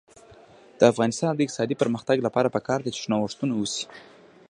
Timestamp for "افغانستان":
0.91-1.31